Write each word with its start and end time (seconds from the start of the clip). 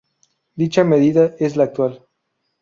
Dicha 0.55 0.83
medida 0.83 1.35
es 1.37 1.55
la 1.57 1.65
actual. 1.65 2.07